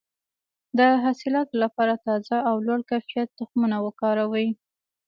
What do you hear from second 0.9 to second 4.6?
حاصلاتو لپاره تازه او لوړ کیفیت تخمونه وکاروئ.